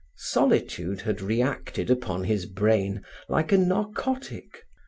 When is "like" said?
3.29-3.51